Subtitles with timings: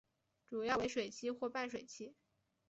[0.49, 2.11] 主要为水栖或半水栖。